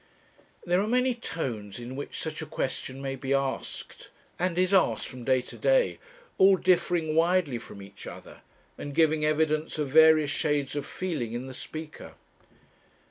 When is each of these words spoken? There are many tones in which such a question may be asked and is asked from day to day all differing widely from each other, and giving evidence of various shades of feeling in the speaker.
There 0.65 0.81
are 0.81 0.87
many 0.87 1.13
tones 1.13 1.77
in 1.77 1.95
which 1.95 2.17
such 2.19 2.41
a 2.41 2.47
question 2.47 3.03
may 3.03 3.15
be 3.15 3.35
asked 3.35 4.09
and 4.39 4.57
is 4.57 4.73
asked 4.73 5.07
from 5.07 5.23
day 5.23 5.41
to 5.41 5.57
day 5.59 5.99
all 6.39 6.55
differing 6.57 7.13
widely 7.13 7.59
from 7.59 7.83
each 7.83 8.07
other, 8.07 8.41
and 8.79 8.95
giving 8.95 9.23
evidence 9.23 9.77
of 9.77 9.89
various 9.89 10.31
shades 10.31 10.75
of 10.75 10.87
feeling 10.87 11.33
in 11.33 11.45
the 11.45 11.53
speaker. 11.53 12.15